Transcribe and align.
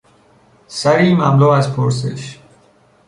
سری 0.67 1.13
مملو 1.13 1.47
از 1.47 1.75
پرسش 1.75 2.39